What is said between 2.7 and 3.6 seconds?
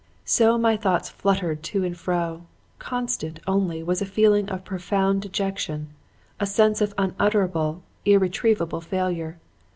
Constant,